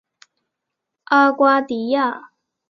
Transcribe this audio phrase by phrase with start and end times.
[1.13, 2.31] 阿瓜迪亚。